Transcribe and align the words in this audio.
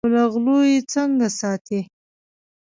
او 0.05 0.09
له 0.13 0.23
غلو 0.33 0.57
یې 0.69 0.77
څنګه 0.93 1.27
ساتې. 1.39 1.79